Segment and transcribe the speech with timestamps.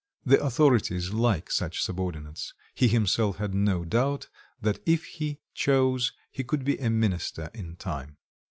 [0.25, 6.43] The authorities like such subordinates; he himself had no doubt, that if he chose, he
[6.43, 8.17] could be a minister in time.